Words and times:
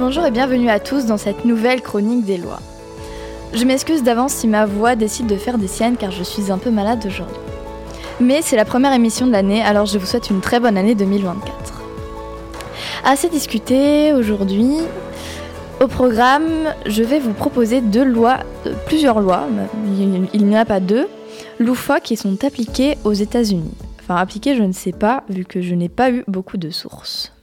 Bonjour 0.00 0.24
et 0.24 0.30
bienvenue 0.30 0.70
à 0.70 0.80
tous 0.80 1.04
dans 1.04 1.18
cette 1.18 1.44
nouvelle 1.44 1.82
chronique 1.82 2.24
des 2.24 2.38
lois. 2.38 2.60
Je 3.52 3.66
m'excuse 3.66 4.02
d'avance 4.02 4.32
si 4.32 4.48
ma 4.48 4.64
voix 4.64 4.96
décide 4.96 5.26
de 5.26 5.36
faire 5.36 5.58
des 5.58 5.68
siennes 5.68 5.98
car 5.98 6.10
je 6.10 6.22
suis 6.22 6.50
un 6.50 6.56
peu 6.56 6.70
malade 6.70 7.04
aujourd'hui. 7.04 7.36
Mais 8.18 8.40
c'est 8.40 8.56
la 8.56 8.64
première 8.64 8.94
émission 8.94 9.26
de 9.26 9.32
l'année 9.32 9.62
alors 9.62 9.84
je 9.84 9.98
vous 9.98 10.06
souhaite 10.06 10.30
une 10.30 10.40
très 10.40 10.58
bonne 10.58 10.78
année 10.78 10.94
2024. 10.94 11.82
Assez 13.04 13.28
discuté 13.28 14.14
aujourd'hui. 14.14 14.78
Au 15.82 15.86
programme, 15.86 16.72
je 16.86 17.02
vais 17.02 17.18
vous 17.18 17.34
proposer 17.34 17.82
deux 17.82 18.04
lois, 18.04 18.38
euh, 18.66 18.72
plusieurs 18.86 19.20
lois, 19.20 19.48
il 19.98 20.46
n'y 20.46 20.56
en 20.56 20.60
a 20.60 20.64
pas 20.64 20.80
deux, 20.80 21.08
loufoques 21.58 22.04
qui 22.04 22.16
sont 22.16 22.42
appliquées 22.42 22.96
aux 23.04 23.12
États-Unis. 23.12 23.74
Enfin, 24.00 24.16
appliquées, 24.16 24.56
je 24.56 24.62
ne 24.62 24.72
sais 24.72 24.92
pas, 24.92 25.24
vu 25.28 25.44
que 25.44 25.60
je 25.60 25.74
n'ai 25.74 25.90
pas 25.90 26.10
eu 26.10 26.24
beaucoup 26.26 26.56
de 26.56 26.70
sources. 26.70 27.34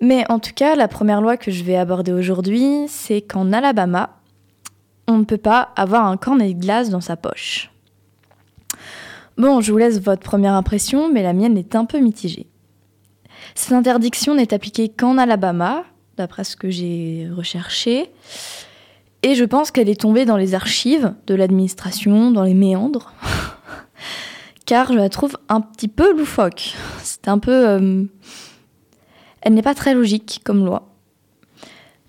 Mais 0.00 0.24
en 0.30 0.38
tout 0.38 0.52
cas, 0.54 0.76
la 0.76 0.88
première 0.88 1.20
loi 1.20 1.36
que 1.36 1.50
je 1.50 1.64
vais 1.64 1.76
aborder 1.76 2.12
aujourd'hui, 2.12 2.86
c'est 2.88 3.22
qu'en 3.22 3.52
Alabama, 3.52 4.16
on 5.08 5.18
ne 5.18 5.24
peut 5.24 5.38
pas 5.38 5.70
avoir 5.76 6.06
un 6.06 6.16
cornet 6.16 6.52
de 6.52 6.60
glace 6.60 6.90
dans 6.90 7.00
sa 7.00 7.16
poche. 7.16 7.70
Bon, 9.38 9.60
je 9.60 9.70
vous 9.70 9.78
laisse 9.78 10.00
votre 10.00 10.22
première 10.22 10.54
impression, 10.54 11.12
mais 11.12 11.22
la 11.22 11.32
mienne 11.32 11.56
est 11.56 11.74
un 11.74 11.84
peu 11.84 11.98
mitigée. 11.98 12.46
Cette 13.54 13.72
interdiction 13.72 14.34
n'est 14.34 14.52
appliquée 14.52 14.88
qu'en 14.88 15.18
Alabama, 15.18 15.84
d'après 16.16 16.44
ce 16.44 16.56
que 16.56 16.70
j'ai 16.70 17.28
recherché, 17.34 18.10
et 19.22 19.34
je 19.34 19.44
pense 19.44 19.70
qu'elle 19.70 19.88
est 19.88 20.00
tombée 20.00 20.24
dans 20.24 20.36
les 20.36 20.54
archives 20.54 21.14
de 21.26 21.34
l'administration, 21.34 22.30
dans 22.30 22.44
les 22.44 22.54
méandres, 22.54 23.12
car 24.66 24.92
je 24.92 24.98
la 24.98 25.08
trouve 25.08 25.36
un 25.48 25.60
petit 25.60 25.88
peu 25.88 26.16
loufoque. 26.16 26.74
C'est 27.02 27.28
un 27.28 27.38
peu... 27.38 27.68
Euh, 27.68 28.04
elle 29.42 29.54
n'est 29.54 29.62
pas 29.62 29.74
très 29.74 29.94
logique 29.94 30.40
comme 30.44 30.64
loi. 30.64 30.88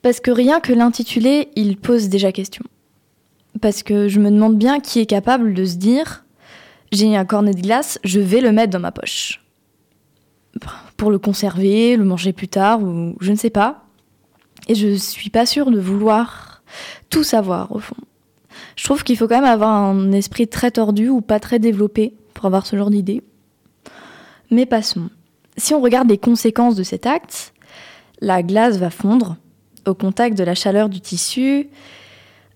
Parce 0.02 0.20
que 0.20 0.32
rien 0.32 0.60
que 0.60 0.74
l'intitulé, 0.74 1.50
il 1.56 1.78
pose 1.78 2.10
déjà 2.10 2.32
question. 2.32 2.64
Parce 3.62 3.84
que 3.84 4.08
je 4.08 4.20
me 4.20 4.32
demande 4.32 4.58
bien 4.58 4.80
qui 4.80 5.00
est 5.00 5.06
capable 5.06 5.54
de 5.54 5.66
se 5.66 5.76
dire 5.76 6.24
j'ai 6.92 7.16
un 7.16 7.26
cornet 7.26 7.54
de 7.54 7.62
glace, 7.62 8.00
je 8.04 8.20
vais 8.20 8.42
le 8.42 8.52
mettre 8.52 8.72
dans 8.72 8.80
ma 8.80 8.92
poche. 8.92 9.42
Pour 10.96 11.12
le 11.12 11.20
conserver, 11.20 11.98
le 11.98 12.06
manger 12.06 12.34
plus 12.34 12.48
tard, 12.48 12.82
ou 12.82 13.16
je 13.20 13.32
ne 13.32 13.38
sais 13.38 13.50
pas. 13.50 13.84
Et 14.68 14.76
je 14.76 14.96
suis 14.96 15.30
pas 15.30 15.46
sûre 15.46 15.70
de 15.72 15.80
vouloir 15.80 16.64
tout 17.10 17.24
savoir 17.24 17.72
au 17.76 17.80
fond. 17.80 17.96
Je 18.76 18.84
trouve 18.84 19.04
qu'il 19.04 19.18
faut 19.18 19.28
quand 19.28 19.42
même 19.42 19.44
avoir 19.44 19.72
un 19.72 20.12
esprit 20.12 20.48
très 20.48 20.72
tordu 20.72 21.10
ou 21.10 21.22
pas 21.22 21.40
très 21.40 21.60
développé 21.60 22.14
pour 22.34 22.46
avoir 22.46 22.66
ce 22.66 22.76
genre 22.76 22.90
d'idée. 22.90 23.24
Mais 24.50 24.66
passons 24.66 25.10
si 25.58 25.74
on 25.74 25.82
regarde 25.82 26.10
les 26.10 26.18
conséquences 26.18 26.76
de 26.76 26.84
cet 26.84 27.06
acte, 27.06 27.54
la 28.22 28.44
glace 28.44 28.78
va 28.78 28.90
fondre 28.90 29.38
au 29.86 29.94
contact 29.94 30.38
de 30.38 30.44
la 30.44 30.56
chaleur 30.56 30.90
du 30.90 31.02
tissu, 31.02 31.70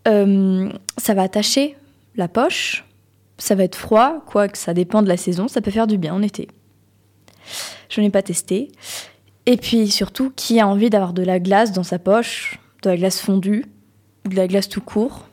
euh, 0.08 0.70
ça 0.98 1.14
va 1.14 1.24
attacher 1.24 1.76
la 2.16 2.28
poche, 2.28 2.86
ça 3.38 3.56
va 3.56 3.64
être 3.64 3.76
froid, 3.76 4.24
quoique 4.26 4.58
ça 4.58 4.74
dépend 4.74 5.02
de 5.02 5.08
la 5.08 5.18
saison, 5.18 5.48
ça 5.48 5.62
peut 5.62 5.72
faire 5.72 5.88
du 5.88 5.98
bien 5.98 6.14
en 6.14 6.22
été. 6.22 6.48
Je 7.90 8.02
n'ai 8.02 8.10
pas 8.10 8.22
testé. 8.22 8.72
Et 9.46 9.58
puis 9.58 9.90
surtout, 9.90 10.32
qui 10.36 10.60
a 10.60 10.68
envie 10.68 10.90
d'avoir 10.90 11.14
de 11.14 11.24
la 11.24 11.40
glace 11.40 11.72
dans 11.72 11.84
sa 11.84 12.00
poche, 12.00 12.60
de 12.84 12.90
la 12.90 12.98
glace 12.98 13.20
fondue, 13.20 13.66
ou 14.26 14.30
de 14.30 14.36
la 14.36 14.48
glace 14.48 14.70
tout 14.70 14.82
court? 14.82 15.28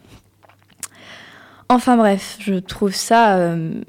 Enfin 1.68 1.96
bref, 1.96 2.38
je 2.40 2.54
trouve 2.54 2.94
ça, 2.94 3.36
euh, 3.36 3.82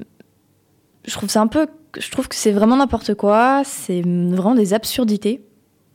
je 1.06 1.14
trouve 1.14 1.30
ça 1.30 1.40
un 1.40 1.48
peu 1.48 1.68
je 1.98 2.12
trouve 2.12 2.28
que 2.28 2.36
c'est 2.36 2.52
vraiment 2.52 2.78
n'importe 2.78 3.16
quoi, 3.16 3.64
c'est 3.66 4.02
vraiment 4.02 4.56
des 4.56 4.74
absurdités, 4.74 5.42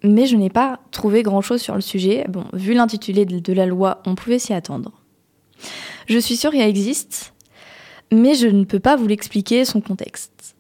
mais 0.02 0.26
je 0.26 0.36
n'ai 0.36 0.50
pas 0.50 0.80
trouvé 0.90 1.22
grand-chose 1.22 1.60
sur 1.60 1.74
le 1.74 1.80
sujet. 1.80 2.26
Bon, 2.28 2.44
vu 2.52 2.74
l'intitulé 2.74 3.24
de 3.24 3.52
la 3.52 3.66
loi, 3.66 4.02
on 4.06 4.14
pouvait 4.14 4.38
s'y 4.38 4.52
attendre. 4.52 4.92
Je 6.06 6.18
suis 6.18 6.36
sûre 6.36 6.50
qu'il 6.50 6.60
existe, 6.60 7.34
mais 8.12 8.34
je 8.34 8.46
ne 8.46 8.64
peux 8.64 8.80
pas 8.80 8.96
vous 8.96 9.06
l'expliquer 9.06 9.64
son 9.64 9.80
contexte. 9.80 10.54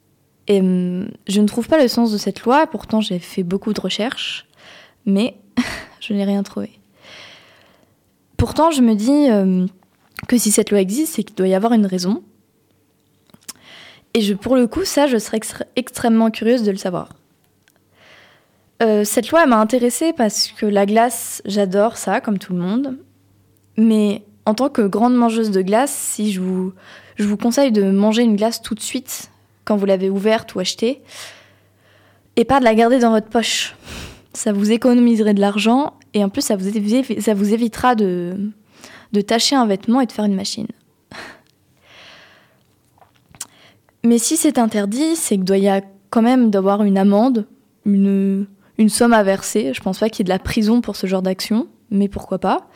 Et 0.46 0.60
hum, 0.60 1.08
je 1.26 1.40
ne 1.40 1.46
trouve 1.46 1.68
pas 1.68 1.80
le 1.80 1.88
sens 1.88 2.12
de 2.12 2.18
cette 2.18 2.42
loi, 2.42 2.66
pourtant 2.66 3.00
j'ai 3.00 3.18
fait 3.18 3.42
beaucoup 3.42 3.72
de 3.72 3.80
recherches, 3.80 4.46
mais 5.06 5.36
je 6.00 6.12
n'ai 6.14 6.24
rien 6.24 6.42
trouvé. 6.42 6.70
Pourtant, 8.36 8.70
je 8.70 8.82
me 8.82 8.94
dis 8.94 9.30
hum, 9.30 9.68
que 10.28 10.38
si 10.38 10.50
cette 10.50 10.70
loi 10.70 10.80
existe, 10.80 11.14
c'est 11.14 11.22
qu'il 11.22 11.36
doit 11.36 11.48
y 11.48 11.54
avoir 11.54 11.72
une 11.72 11.86
raison. 11.86 12.22
Et 14.14 14.20
je, 14.20 14.34
pour 14.34 14.54
le 14.56 14.66
coup, 14.66 14.84
ça, 14.84 15.06
je 15.06 15.18
serais 15.18 15.40
extrêmement 15.76 16.30
curieuse 16.30 16.62
de 16.62 16.70
le 16.70 16.76
savoir. 16.76 17.10
Euh, 18.82 19.04
cette 19.04 19.30
loi 19.30 19.46
m'a 19.46 19.58
intéressée 19.58 20.12
parce 20.12 20.48
que 20.48 20.66
la 20.66 20.86
glace, 20.86 21.42
j'adore 21.44 21.96
ça, 21.96 22.20
comme 22.20 22.38
tout 22.38 22.52
le 22.52 22.60
monde. 22.60 22.96
Mais 23.76 24.22
en 24.46 24.54
tant 24.54 24.68
que 24.68 24.82
grande 24.82 25.14
mangeuse 25.14 25.50
de 25.50 25.62
glace, 25.62 25.92
si 25.92 26.32
je 26.32 26.40
vous, 26.40 26.72
je 27.16 27.24
vous 27.24 27.36
conseille 27.36 27.72
de 27.72 27.90
manger 27.90 28.22
une 28.22 28.36
glace 28.36 28.62
tout 28.62 28.74
de 28.74 28.80
suite 28.80 29.30
quand 29.64 29.76
vous 29.76 29.86
l'avez 29.86 30.10
ouverte 30.10 30.54
ou 30.54 30.60
achetée, 30.60 31.02
et 32.36 32.44
pas 32.44 32.58
de 32.58 32.64
la 32.64 32.74
garder 32.74 32.98
dans 32.98 33.10
votre 33.10 33.28
poche. 33.28 33.74
Ça 34.34 34.52
vous 34.52 34.72
économiserait 34.72 35.34
de 35.34 35.40
l'argent 35.40 35.94
et 36.12 36.22
en 36.24 36.28
plus 36.28 36.42
ça 36.42 36.56
vous, 36.56 36.68
évitera 36.68 37.94
de, 37.94 38.36
de 39.12 39.20
tacher 39.20 39.56
un 39.56 39.66
vêtement 39.66 40.00
et 40.00 40.06
de 40.06 40.12
faire 40.12 40.24
une 40.24 40.34
machine. 40.34 40.66
Mais 44.04 44.18
si 44.18 44.36
c'est 44.36 44.58
interdit, 44.58 45.16
c'est 45.16 45.36
qu'il 45.36 45.44
doit 45.44 45.58
y 45.58 45.68
a 45.68 45.80
quand 46.10 46.22
même 46.22 46.50
d'avoir 46.50 46.84
une 46.84 46.98
amende, 46.98 47.46
une, 47.86 48.46
somme 48.88 49.14
à 49.14 49.22
verser. 49.22 49.72
Je 49.72 49.80
pense 49.80 49.98
pas 49.98 50.10
qu'il 50.10 50.20
y 50.20 50.22
ait 50.22 50.24
de 50.24 50.28
la 50.28 50.38
prison 50.38 50.82
pour 50.82 50.94
ce 50.94 51.06
genre 51.06 51.22
d'action, 51.22 51.66
mais 51.90 52.08
pourquoi 52.08 52.38
pas. 52.38 52.68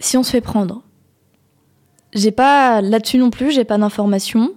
Si 0.00 0.16
on 0.16 0.22
se 0.24 0.32
fait 0.32 0.40
prendre. 0.40 0.82
J'ai 2.12 2.32
pas 2.32 2.80
là-dessus 2.80 3.18
non 3.18 3.30
plus, 3.30 3.52
j'ai 3.52 3.64
pas 3.64 3.78
d'informations, 3.78 4.52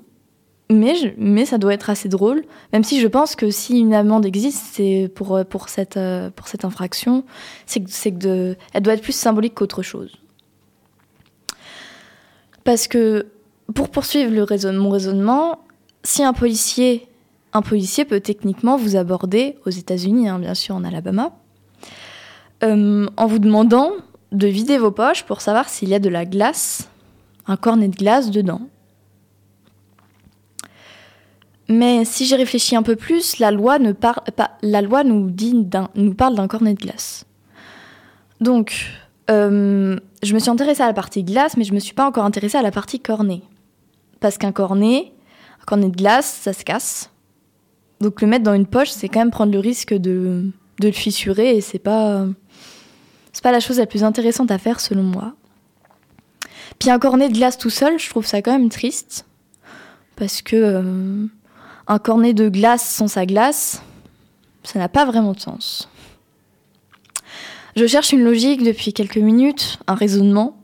mais, 0.72 1.46
ça 1.46 1.60
doit 1.60 1.76
être 1.76 1.92
assez 1.92 2.10
drôle. 2.10 2.44
Même 2.72 2.84
si 2.84 3.00
je 3.00 3.08
pense 3.08 3.36
que 3.36 3.52
si 3.52 3.78
une 3.78 3.94
amende 3.94 4.26
existe, 4.26 4.64
c'est 4.72 5.12
pour, 5.14 5.70
cette, 5.70 5.98
infraction, 6.64 7.24
que, 7.72 8.10
que 8.10 8.58
elle 8.74 8.82
doit 8.82 8.96
être 8.96 9.04
plus 9.04 9.16
symbolique 9.16 9.54
qu'autre 9.54 9.84
chose. 9.84 10.16
Parce 12.64 12.88
que 12.88 13.28
pour 13.76 13.90
poursuivre 13.90 14.32
mon 14.32 14.90
raisonnement, 14.90 15.60
si 16.04 16.24
un 16.24 16.34
policier, 16.34 17.08
un 17.54 17.62
policier 17.62 18.06
peut 18.06 18.20
techniquement 18.20 18.78
vous 18.78 18.96
aborder 18.96 19.58
aux 19.66 19.70
États-Unis, 19.70 20.28
hein, 20.28 20.40
bien 20.40 20.54
sûr 20.54 20.76
en 20.76 20.84
Alabama, 20.84 21.32
euh, 22.64 23.08
en 23.18 23.28
vous 23.28 23.40
demandant 23.40 23.92
de 24.32 24.48
vider 24.48 24.78
vos 24.78 24.92
poches 24.92 25.24
pour 25.24 25.42
savoir 25.42 25.70
s'il 25.70 25.90
y 25.90 25.96
a 25.96 26.00
de 26.00 26.10
la 26.10 26.26
glace, 26.26 26.90
un 27.48 27.58
cornet 27.58 27.88
de 27.88 27.96
glace 27.96 28.32
dedans. 28.32 28.62
Mais 31.70 32.04
si 32.04 32.26
j'y 32.26 32.36
réfléchis 32.36 32.76
un 32.76 32.84
peu 32.84 32.96
plus, 32.96 33.40
la 33.40 33.52
loi, 33.52 33.80
ne 33.80 33.94
la 34.62 34.82
loi 34.82 35.04
nous, 35.04 35.30
dit 35.30 35.56
nous 35.96 36.14
parle 36.14 36.36
d'un 36.36 36.48
cornet 36.48 36.74
de 36.74 36.80
glace. 36.80 37.26
Donc, 38.42 38.86
euh, 39.30 39.98
je 40.22 40.34
me 40.34 40.40
suis 40.40 40.50
intéressée 40.50 40.84
à 40.84 40.88
la 40.88 40.94
partie 40.94 41.24
glace, 41.24 41.56
mais 41.56 41.64
je 41.64 41.72
ne 41.72 41.76
me 41.76 41.80
suis 41.80 41.94
pas 41.94 42.06
encore 42.06 42.26
intéressée 42.26 42.58
à 42.58 42.62
la 42.62 42.72
partie 42.72 43.00
cornet. 43.00 43.42
Parce 44.20 44.38
qu'un 44.38 44.52
cornet, 44.52 45.13
quand 45.66 45.82
on 45.82 45.90
de 45.90 45.96
glace, 45.96 46.40
ça 46.42 46.54
se 46.54 46.64
casse. 46.64 47.10
Donc 48.02 48.22
le 48.22 48.28
mettre 48.28 48.44
dans 48.44 48.54
une 48.54 48.66
poche, 48.66 48.90
c'est 48.90 49.08
quand 49.08 49.20
même 49.20 49.32
prendre 49.32 49.52
le 49.52 49.60
risque 49.60 49.94
de, 49.94 50.52
de 50.80 50.88
le 50.88 50.94
fissurer 50.94 51.56
et 51.56 51.62
c'est 51.62 51.80
pas 51.80 52.26
c'est 53.32 53.44
pas 53.44 53.52
la 53.52 53.60
chose 53.60 53.80
la 53.80 53.88
plus 53.88 54.04
intéressante 54.04 54.52
à 54.52 54.58
faire 54.58 54.80
selon 54.80 55.04
moi. 55.04 55.34
Puis 56.80 56.90
un 56.90 57.00
cornet 57.00 57.30
de 57.30 57.34
glace 57.34 57.58
tout 57.58 57.70
seul, 57.70 58.00
je 58.00 58.10
trouve 58.10 58.26
ça 58.26 58.42
quand 58.42 58.52
même 58.52 58.70
triste 58.70 59.26
parce 60.16 60.42
que 60.42 60.56
euh, 60.56 61.26
un 61.88 62.00
cornet 62.00 62.34
de 62.34 62.50
glace 62.50 62.88
sans 62.88 63.08
sa 63.08 63.26
glace, 63.26 63.82
ça 64.64 64.80
n'a 64.80 64.90
pas 64.90 65.06
vraiment 65.06 65.34
de 65.34 65.40
sens. 65.40 65.90
Je 67.76 67.88
cherche 67.88 68.12
une 68.12 68.24
logique 68.24 68.64
depuis 68.64 68.94
quelques 68.94 69.18
minutes, 69.18 69.80
un 69.88 69.96
raisonnement, 69.96 70.63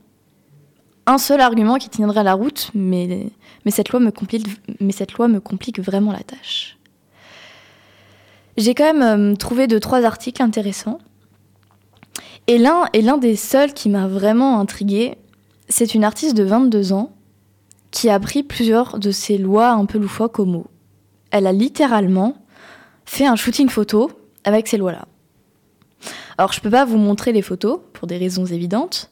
un 1.06 1.18
seul 1.18 1.40
argument 1.40 1.76
qui 1.76 1.88
tiendrait 1.88 2.24
la 2.24 2.34
route, 2.34 2.70
mais, 2.74 3.30
cette, 3.68 3.88
loi 3.90 4.00
me 4.00 4.10
complique, 4.10 5.80
vraiment 5.80 6.12
la 6.12 6.20
tâche. 6.20 6.78
J'ai 8.56 8.74
quand 8.74 8.92
même 8.92 9.32
euh, 9.32 9.36
trouvé 9.36 9.66
deux, 9.66 9.80
trois 9.80 10.04
articles 10.04 10.42
intéressants. 10.42 10.98
Et 12.46 12.58
l'un, 12.58 12.86
l'un 12.94 13.16
des 13.16 13.36
seuls 13.36 13.72
qui 13.72 13.88
m'a 13.88 14.06
vraiment 14.08 14.58
intrigué, 14.60 15.16
c'est 15.68 15.94
une 15.94 16.04
artiste 16.04 16.36
de 16.36 16.42
22 16.42 16.92
ans 16.92 17.12
qui 17.90 18.08
a 18.08 18.18
pris 18.20 18.42
plusieurs 18.42 18.98
de 18.98 19.10
ces 19.10 19.38
lois 19.38 19.70
un 19.70 19.86
peu 19.86 19.98
loufoques 19.98 20.38
au 20.38 20.44
mot. 20.44 20.66
Elle 21.30 21.46
a 21.46 21.52
littéralement 21.52 22.34
fait 23.04 23.26
un 23.26 23.36
shooting 23.36 23.68
photo 23.68 24.10
avec 24.44 24.68
ces 24.68 24.76
lois-là. 24.76 25.06
Alors 26.38 26.52
je 26.52 26.60
peux 26.60 26.70
pas 26.70 26.84
vous 26.84 26.96
montrer 26.96 27.32
les 27.32 27.42
photos 27.42 27.80
pour 27.92 28.06
des 28.06 28.16
raisons 28.16 28.46
évidentes, 28.46 29.10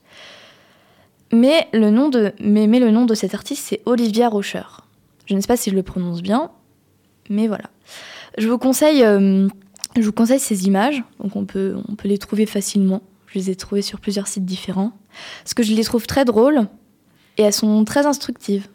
mais 1.33 1.69
le 1.73 1.91
nom 1.91 2.09
de, 2.09 2.33
mais, 2.41 2.67
le 2.67 2.91
nom 2.91 3.05
de 3.05 3.15
cet 3.15 3.35
artiste, 3.35 3.65
c'est 3.67 3.83
Olivia 3.87 4.29
Rocher. 4.29 4.63
Je 5.27 5.35
ne 5.35 5.41
sais 5.41 5.47
pas 5.47 5.57
si 5.57 5.71
je 5.71 5.75
le 5.75 5.83
prononce 5.83 6.23
bien, 6.23 6.51
mais 7.29 7.49
voilà. 7.49 7.71
Je 8.39 8.49
vous 8.49 8.59
conseille, 8.59 9.05
euh, 9.05 9.47
je 9.97 10.03
vous 10.03 10.13
conseille 10.13 10.41
ces 10.41 10.67
images, 10.67 11.03
donc 11.21 11.37
on 11.37 11.45
peut, 11.45 11.77
on 11.89 11.97
peut 11.97 12.09
les 12.09 12.19
trouver 12.19 12.47
facilement. 12.47 13.03
Je 13.27 13.39
les 13.39 13.51
ai 13.51 13.57
trouvées 13.57 13.83
sur 13.83 14.01
plusieurs 14.01 14.27
sites 14.27 14.47
différents. 14.47 14.93
Parce 15.43 15.55
que 15.55 15.63
je 15.63 15.75
les 15.75 15.85
trouve 15.85 16.07
très 16.07 16.25
drôles 16.25 16.67
et 17.37 17.43
elles 17.43 17.53
sont 17.53 17.85
très 17.85 18.07
instructives. 18.07 18.69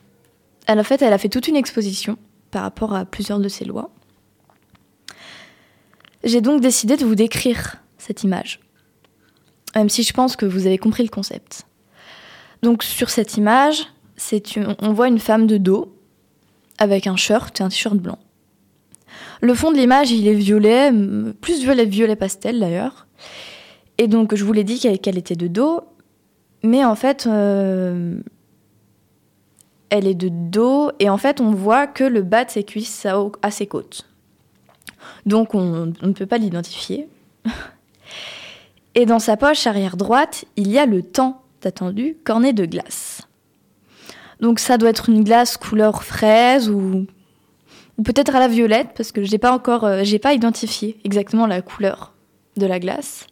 Elle 0.67 0.79
a 0.79 0.83
fait, 0.83 1.01
elle 1.01 1.13
a 1.13 1.17
fait 1.17 1.29
toute 1.29 1.47
une 1.47 1.55
exposition 1.55 2.17
par 2.51 2.61
rapport 2.61 2.93
à 2.93 3.05
plusieurs 3.05 3.39
de 3.39 3.49
ces 3.49 3.65
lois. 3.65 3.89
J'ai 6.23 6.39
donc 6.39 6.61
décidé 6.61 6.95
de 6.95 7.03
vous 7.03 7.15
décrire 7.15 7.77
cette 7.97 8.23
image, 8.23 8.61
même 9.75 9.89
si 9.89 10.03
je 10.03 10.13
pense 10.13 10.35
que 10.35 10.45
vous 10.45 10.67
avez 10.67 10.77
compris 10.77 11.03
le 11.03 11.09
concept. 11.09 11.65
Donc 12.63 12.81
sur 12.81 13.09
cette 13.09 13.35
image, 13.35 13.85
on 14.79 14.93
voit 14.93 15.09
une 15.09 15.19
femme 15.19 15.47
de 15.47 15.57
dos 15.57 15.93
avec 16.77 17.07
un 17.07 17.17
shirt 17.17 17.59
et 17.59 17.63
un 17.63 17.69
t-shirt 17.69 17.97
blanc. 17.97 18.17
Le 19.41 19.53
fond 19.53 19.71
de 19.71 19.77
l'image, 19.77 20.11
il 20.11 20.27
est 20.27 20.33
violet, 20.33 20.91
plus 21.41 21.61
violet, 21.61 21.85
violet 21.85 22.15
pastel 22.15 22.61
d'ailleurs. 22.61 23.05
Et 23.97 24.07
donc, 24.07 24.33
je 24.33 24.43
vous 24.45 24.53
l'ai 24.53 24.63
dit 24.63 24.79
qu'elle 24.79 25.17
était 25.17 25.35
de 25.35 25.47
dos, 25.47 25.81
mais 26.63 26.85
en 26.85 26.95
fait, 26.95 27.27
euh, 27.27 28.15
elle 29.89 30.07
est 30.07 30.15
de 30.15 30.29
dos, 30.29 30.91
et 30.99 31.09
en 31.09 31.17
fait, 31.17 31.41
on 31.41 31.51
voit 31.51 31.85
que 31.85 32.05
le 32.05 32.21
bas 32.21 32.45
de 32.45 32.49
ses 32.49 32.63
cuisses 32.63 33.05
a 33.05 33.51
ses 33.51 33.67
côtes. 33.67 34.07
Donc, 35.25 35.53
on, 35.53 35.93
on 36.01 36.07
ne 36.07 36.13
peut 36.13 36.25
pas 36.25 36.37
l'identifier. 36.37 37.07
et 38.95 39.05
dans 39.05 39.19
sa 39.19 39.35
poche 39.35 39.67
arrière 39.67 39.97
droite, 39.97 40.45
il 40.55 40.71
y 40.71 40.79
a 40.79 40.85
le 40.85 41.03
temps 41.03 41.42
attendu 41.65 42.17
cornet 42.23 42.53
de 42.53 42.65
glace. 42.65 43.27
Donc, 44.39 44.59
ça 44.59 44.77
doit 44.77 44.89
être 44.89 45.09
une 45.09 45.23
glace 45.23 45.57
couleur 45.57 46.03
fraise 46.03 46.69
ou 46.69 47.05
peut-être 48.03 48.35
à 48.35 48.39
la 48.39 48.47
violette 48.47 48.89
parce 48.95 49.11
que 49.11 49.23
j'ai 49.23 49.37
pas 49.37 49.51
encore, 49.51 49.83
euh, 49.83 50.01
j'ai 50.03 50.19
pas 50.19 50.33
identifié 50.33 50.97
exactement 51.03 51.47
la 51.47 51.61
couleur 51.61 52.13
de 52.57 52.65
la 52.65 52.79
glace. 52.79 53.27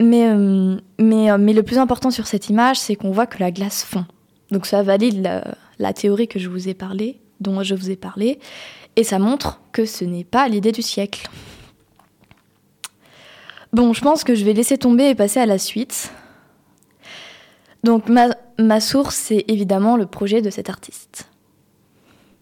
Mais, 0.00 0.28
euh, 0.28 0.76
mais, 0.98 1.30
euh, 1.30 1.38
mais 1.38 1.52
le 1.52 1.62
plus 1.62 1.78
important 1.78 2.10
sur 2.10 2.26
cette 2.26 2.48
image, 2.48 2.78
c'est 2.78 2.94
qu'on 2.94 3.10
voit 3.10 3.26
que 3.26 3.38
la 3.40 3.50
glace 3.50 3.82
fond. 3.82 4.06
Donc 4.50 4.66
ça 4.66 4.82
valide 4.82 5.22
la, 5.22 5.44
la, 5.78 5.92
théorie 5.92 6.28
que 6.28 6.38
je 6.38 6.48
vous 6.48 6.68
ai 6.68 6.74
parlé, 6.74 7.20
dont 7.40 7.62
je 7.62 7.74
vous 7.74 7.90
ai 7.90 7.96
parlé, 7.96 8.38
et 8.96 9.04
ça 9.04 9.18
montre 9.18 9.60
que 9.72 9.84
ce 9.84 10.04
n'est 10.04 10.24
pas 10.24 10.48
l'idée 10.48 10.72
du 10.72 10.82
siècle. 10.82 11.28
Bon, 13.72 13.92
je 13.92 14.00
pense 14.00 14.24
que 14.24 14.34
je 14.34 14.44
vais 14.44 14.54
laisser 14.54 14.78
tomber 14.78 15.10
et 15.10 15.14
passer 15.14 15.40
à 15.40 15.46
la 15.46 15.58
suite. 15.58 16.10
Donc 17.84 18.08
ma, 18.08 18.80
source, 18.80 19.14
c'est 19.14 19.44
évidemment 19.48 19.96
le 19.96 20.06
projet 20.06 20.42
de 20.42 20.50
cet 20.50 20.68
artiste 20.68 21.28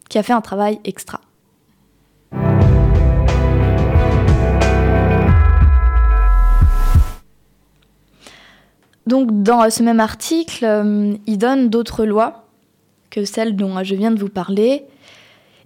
qui 0.09 0.19
a 0.19 0.23
fait 0.23 0.33
un 0.33 0.41
travail 0.41 0.79
extra. 0.85 1.21
Donc 9.07 9.43
dans 9.43 9.71
ce 9.71 9.83
même 9.83 10.01
article, 10.01 10.65
euh, 10.65 11.15
il 11.27 11.39
donne 11.39 11.71
d'autres 11.71 12.05
lois 12.05 12.47
que 13.11 13.25
celles 13.25 13.55
dont 13.55 13.83
je 13.85 13.95
viens 13.95 14.11
de 14.11 14.19
vous 14.19 14.29
parler. 14.29 14.85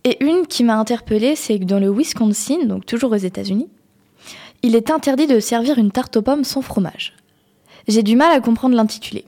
Et 0.05 0.23
une 0.25 0.47
qui 0.47 0.65
m'a 0.65 0.77
interpellée, 0.77 1.37
c'est 1.37 1.59
que 1.59 1.65
dans 1.65 1.79
le 1.79 1.91
Wisconsin, 1.91 2.65
donc 2.65 2.87
toujours 2.87 3.13
aux 3.13 3.17
États-Unis, 3.17 3.69
il 4.63 4.75
est 4.75 4.91
interdit 4.91 5.27
de 5.27 5.41
servir 5.41 5.79
une 5.79 5.91
tarte 5.91 6.17
aux 6.17 6.23
pommes 6.23 6.45
sans 6.45 6.63
fromage. 6.63 7.15
J'ai 7.89 8.03
du 8.03 8.17
mal 8.17 8.33
à 8.33 8.41
comprendre 8.41 8.77
l'intitulé, 8.77 9.25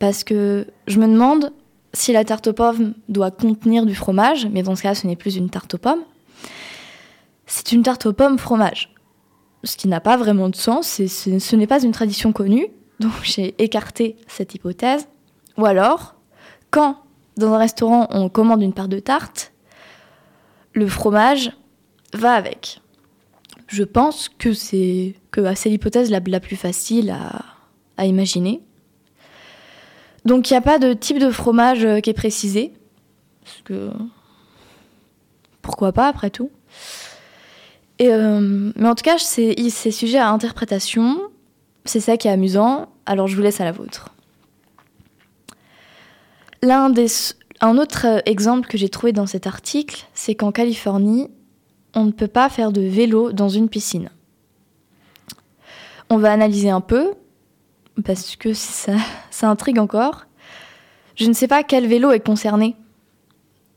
parce 0.00 0.24
que 0.24 0.66
je 0.88 0.98
me 0.98 1.06
demande 1.06 1.52
si 1.92 2.12
la 2.12 2.24
tarte 2.24 2.48
aux 2.48 2.52
pommes 2.52 2.94
doit 3.08 3.30
contenir 3.30 3.86
du 3.86 3.94
fromage, 3.94 4.48
mais 4.50 4.62
dans 4.62 4.74
ce 4.74 4.82
cas, 4.82 4.94
ce 4.94 5.06
n'est 5.06 5.14
plus 5.14 5.36
une 5.36 5.50
tarte 5.50 5.74
aux 5.74 5.78
pommes, 5.78 6.02
c'est 7.46 7.70
une 7.70 7.82
tarte 7.82 8.06
aux 8.06 8.12
pommes 8.12 8.38
fromage. 8.38 8.92
Ce 9.62 9.76
qui 9.76 9.88
n'a 9.88 10.00
pas 10.00 10.16
vraiment 10.16 10.48
de 10.48 10.56
sens, 10.56 10.88
ce, 10.88 11.56
n'est 11.56 11.66
pas 11.66 11.82
une 11.82 11.92
tradition 11.92 12.32
connue, 12.32 12.68
donc 12.98 13.12
j'ai 13.22 13.54
écarté 13.62 14.16
cette 14.26 14.54
hypothèse. 14.54 15.06
Ou 15.58 15.66
alors, 15.66 16.16
quand 16.70 16.96
dans 17.36 17.52
un 17.52 17.58
restaurant 17.58 18.08
on 18.10 18.28
commande 18.30 18.62
une 18.62 18.72
part 18.72 18.88
de 18.88 19.00
tarte, 19.00 19.52
le 20.72 20.86
fromage 20.86 21.52
va 22.14 22.32
avec. 22.32 22.80
Je 23.66 23.84
pense 23.84 24.30
que 24.30 24.54
c'est 24.54 25.14
que 25.30 25.40
l'hypothèse 25.68 26.10
la, 26.10 26.20
plus 26.40 26.56
facile 26.56 27.14
à 27.96 28.06
imaginer. 28.06 28.62
Donc 30.24 30.50
il 30.50 30.52
n'y 30.52 30.58
a 30.58 30.62
pas 30.62 30.78
de 30.78 30.92
type 30.92 31.18
de 31.18 31.30
fromage 31.30 31.84
euh, 31.84 32.00
qui 32.00 32.10
est 32.10 32.14
précisé. 32.14 32.72
Parce 33.44 33.62
que. 33.64 33.90
Pourquoi 35.62 35.92
pas, 35.92 36.08
après 36.08 36.30
tout. 36.30 36.50
Euh, 38.00 38.72
mais 38.76 38.88
en 38.88 38.94
tout 38.94 39.02
cas, 39.02 39.18
c'est 39.18 39.90
sujet 39.90 40.18
à 40.18 40.30
interprétation. 40.30 41.20
C'est 41.84 42.00
ça 42.00 42.16
qui 42.16 42.28
est 42.28 42.30
amusant. 42.30 42.88
Alors 43.06 43.26
je 43.26 43.36
vous 43.36 43.42
laisse 43.42 43.60
à 43.60 43.64
la 43.64 43.72
vôtre. 43.72 44.10
L'un 46.62 46.92
un 47.62 47.78
autre 47.78 48.22
exemple 48.26 48.68
que 48.68 48.78
j'ai 48.78 48.88
trouvé 48.88 49.12
dans 49.12 49.26
cet 49.26 49.46
article, 49.46 50.06
c'est 50.14 50.34
qu'en 50.34 50.52
Californie, 50.52 51.28
on 51.94 52.04
ne 52.04 52.12
peut 52.12 52.28
pas 52.28 52.48
faire 52.48 52.72
de 52.72 52.80
vélo 52.80 53.32
dans 53.32 53.48
une 53.48 53.68
piscine. 53.68 54.10
On 56.08 56.18
va 56.18 56.32
analyser 56.32 56.70
un 56.70 56.80
peu 56.80 57.12
parce 58.02 58.36
que 58.36 58.52
ça, 58.54 58.94
intrigue 59.42 59.78
encore. 59.78 60.26
Je 61.16 61.26
ne 61.26 61.32
sais 61.32 61.48
pas 61.48 61.62
quel 61.62 61.86
vélo 61.86 62.10
est 62.12 62.24
concerné. 62.24 62.76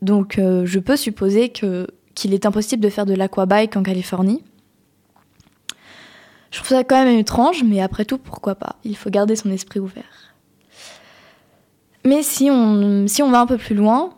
Donc 0.02 0.38
euh, 0.38 0.66
je 0.66 0.78
peux 0.78 0.96
supposer 0.96 1.50
qu'il 1.50 2.34
est 2.34 2.46
impossible 2.46 2.82
de 2.82 2.88
faire 2.88 3.06
de 3.06 3.14
l'aquabike 3.14 3.76
en 3.76 3.82
Californie. 3.82 4.42
Je 6.50 6.58
trouve 6.58 6.68
ça 6.68 6.84
quand 6.84 7.04
même 7.04 7.18
étrange, 7.18 7.64
mais 7.64 7.80
après 7.80 8.04
tout, 8.04 8.18
pourquoi 8.18 8.54
pas? 8.54 8.76
Il 8.84 8.96
faut 8.96 9.10
garder 9.10 9.34
son 9.34 9.50
esprit 9.50 9.80
ouvert. 9.80 10.34
Mais 12.04 12.22
si 12.22 12.50
on, 12.50 13.08
si 13.08 13.22
on 13.22 13.30
va 13.30 13.40
un 13.40 13.46
peu 13.46 13.56
plus 13.56 13.74
loin, 13.74 14.14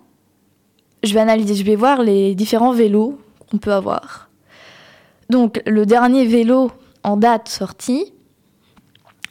je 1.02 1.14
vais 1.14 1.20
analyser, 1.20 1.54
je 1.54 1.64
vais 1.64 1.76
voir 1.76 2.02
les 2.02 2.34
différents 2.34 2.72
vélos 2.72 3.18
qu'on 3.50 3.58
peut 3.58 3.72
avoir. 3.72 4.28
Donc 5.30 5.62
le 5.66 5.86
dernier 5.86 6.26
vélo 6.26 6.70
en 7.02 7.16
date 7.16 7.48
sorti, 7.48 8.12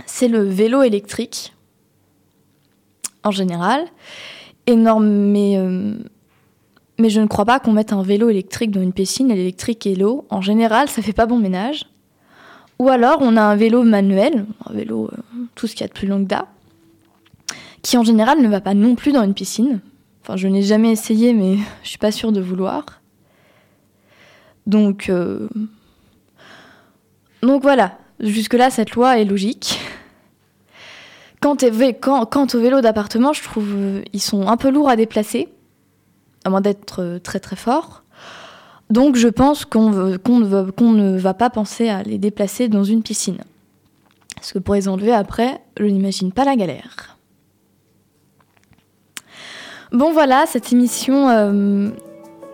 c'est 0.05 0.27
le 0.27 0.43
vélo 0.43 0.81
électrique, 0.81 1.53
en 3.23 3.31
général. 3.31 3.85
Énorme, 4.67 5.07
mais, 5.07 5.57
euh, 5.57 5.95
mais 6.97 7.09
je 7.09 7.21
ne 7.21 7.27
crois 7.27 7.45
pas 7.45 7.59
qu'on 7.59 7.73
mette 7.73 7.93
un 7.93 8.03
vélo 8.03 8.29
électrique 8.29 8.71
dans 8.71 8.81
une 8.81 8.93
piscine. 8.93 9.29
L'électrique 9.29 9.85
et 9.85 9.95
l'eau, 9.95 10.25
en 10.29 10.41
général, 10.41 10.89
ça 10.89 11.01
fait 11.01 11.13
pas 11.13 11.25
bon 11.25 11.39
ménage. 11.39 11.85
Ou 12.79 12.89
alors, 12.89 13.19
on 13.21 13.37
a 13.37 13.41
un 13.41 13.55
vélo 13.55 13.83
manuel, 13.83 14.45
un 14.65 14.73
vélo, 14.73 15.09
euh, 15.11 15.17
tout 15.55 15.67
ce 15.67 15.73
qu'il 15.73 15.81
y 15.81 15.85
a 15.85 15.87
de 15.87 15.93
plus 15.93 16.07
long 16.07 16.25
que 16.25 16.35
qui 17.81 17.97
en 17.99 18.03
général 18.03 18.41
ne 18.41 18.47
va 18.47 18.61
pas 18.61 18.73
non 18.73 18.95
plus 18.95 19.11
dans 19.11 19.23
une 19.23 19.35
piscine. 19.35 19.79
Enfin, 20.23 20.37
je 20.37 20.47
n'ai 20.47 20.63
jamais 20.63 20.91
essayé, 20.91 21.33
mais 21.33 21.57
je 21.83 21.89
suis 21.89 21.99
pas 21.99 22.11
sûre 22.11 22.31
de 22.31 22.41
vouloir. 22.41 22.83
Donc, 24.65 25.09
euh, 25.09 25.47
donc 27.43 27.61
voilà. 27.61 27.99
Jusque-là, 28.19 28.71
cette 28.71 28.91
loi 28.91 29.19
est 29.19 29.25
logique. 29.25 29.79
Quant, 32.01 32.47
au 32.53 32.59
vélo 32.59 32.81
d'appartement, 32.81 33.31
je 33.31 33.43
trouve 33.43 33.71
euh, 33.75 34.01
ils 34.13 34.21
sont 34.21 34.47
un 34.47 34.57
peu 34.57 34.71
lourds 34.71 34.89
à 34.89 34.95
déplacer, 34.95 35.47
à 36.43 36.49
moins 36.49 36.61
d'être 36.61 37.03
euh, 37.03 37.19
très 37.19 37.39
très 37.39 37.55
forts. 37.55 38.01
Donc 38.89 39.15
je 39.15 39.27
pense 39.27 39.63
qu'on 39.63 39.91
ne, 39.91 41.17
va 41.17 41.33
pas 41.35 41.51
penser 41.51 41.87
à 41.89 42.01
les 42.01 42.17
déplacer 42.17 42.67
dans 42.67 42.83
une 42.83 43.03
piscine. 43.03 43.37
Parce 44.35 44.53
que 44.53 44.59
pour 44.59 44.73
les 44.73 44.87
enlever 44.87 45.13
après, 45.13 45.61
je 45.79 45.85
n'imagine 45.85 46.31
pas 46.31 46.45
la 46.45 46.55
galère. 46.55 47.15
Bon 49.91 50.11
voilà, 50.13 50.45
cette 50.47 50.73
émission, 50.73 51.29
euh, 51.29 51.89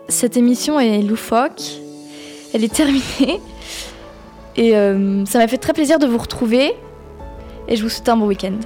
cette 0.10 0.36
émission 0.36 0.82
est 0.82 1.02
loufoque. 1.02 1.62
Elle 2.54 2.66
est 2.66 2.74
terminée. 2.74 3.40
Et 4.58 4.72
ça 4.72 5.40
m'a 5.40 5.48
fait 5.48 5.58
très 5.58 5.72
plaisir 5.72 5.98
de 5.98 6.06
vous 6.06 6.18
retrouver. 6.18 6.74
Et 7.70 7.78
je 7.78 7.84
vous 7.84 7.90
souhaite 7.90 8.10
un 8.10 8.18
bon 8.18 8.28
week-end. 8.28 8.60